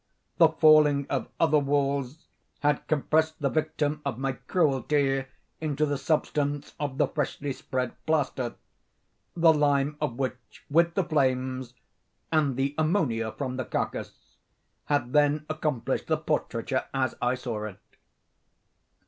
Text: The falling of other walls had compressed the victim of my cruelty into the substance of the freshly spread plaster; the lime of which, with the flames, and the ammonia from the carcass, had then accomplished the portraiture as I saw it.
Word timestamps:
The 0.39 0.49
falling 0.49 1.05
of 1.11 1.29
other 1.39 1.59
walls 1.59 2.25
had 2.61 2.87
compressed 2.87 3.39
the 3.39 3.51
victim 3.51 4.01
of 4.03 4.17
my 4.17 4.31
cruelty 4.31 5.25
into 5.59 5.85
the 5.85 5.99
substance 5.99 6.73
of 6.79 6.97
the 6.97 7.07
freshly 7.07 7.53
spread 7.53 7.93
plaster; 8.07 8.55
the 9.35 9.53
lime 9.53 9.97
of 10.01 10.17
which, 10.17 10.65
with 10.71 10.95
the 10.95 11.03
flames, 11.03 11.75
and 12.31 12.55
the 12.57 12.73
ammonia 12.79 13.31
from 13.33 13.57
the 13.57 13.65
carcass, 13.65 14.37
had 14.85 15.13
then 15.13 15.45
accomplished 15.47 16.07
the 16.07 16.17
portraiture 16.17 16.85
as 16.95 17.13
I 17.21 17.35
saw 17.35 17.65
it. 17.65 17.79